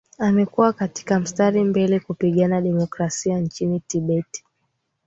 [0.19, 4.43] amekuwa katika mstari mbele kupigania demokrasia nchini tibet